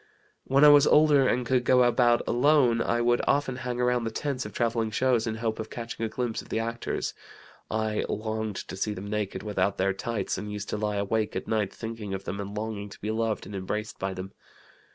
[0.45, 4.09] When I was older and could go about alone, I would often hang around the
[4.09, 7.13] tents of travelling shows in hope of catching a glimpse of the actors.
[7.69, 11.47] I longed to see them naked, without their tights, and used to lie awake at
[11.47, 14.33] night thinking of them and longing to be loved and embraced by them.